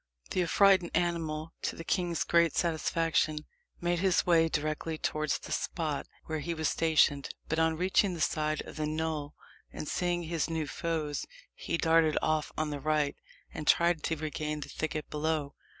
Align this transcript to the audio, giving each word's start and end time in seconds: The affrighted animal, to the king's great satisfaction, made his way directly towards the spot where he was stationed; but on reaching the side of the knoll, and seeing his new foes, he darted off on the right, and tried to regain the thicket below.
The 0.31 0.41
affrighted 0.41 0.89
animal, 0.95 1.53
to 1.61 1.75
the 1.75 1.83
king's 1.83 2.23
great 2.23 2.55
satisfaction, 2.55 3.45
made 3.79 3.99
his 3.99 4.25
way 4.25 4.49
directly 4.49 4.97
towards 4.97 5.37
the 5.37 5.51
spot 5.51 6.07
where 6.25 6.39
he 6.39 6.55
was 6.55 6.69
stationed; 6.69 7.29
but 7.47 7.59
on 7.59 7.77
reaching 7.77 8.15
the 8.15 8.19
side 8.19 8.63
of 8.63 8.77
the 8.77 8.87
knoll, 8.87 9.35
and 9.71 9.87
seeing 9.87 10.23
his 10.23 10.49
new 10.49 10.65
foes, 10.65 11.27
he 11.53 11.77
darted 11.77 12.17
off 12.19 12.51
on 12.57 12.71
the 12.71 12.79
right, 12.79 13.15
and 13.53 13.67
tried 13.67 14.01
to 14.05 14.15
regain 14.15 14.61
the 14.61 14.69
thicket 14.69 15.07
below. 15.11 15.53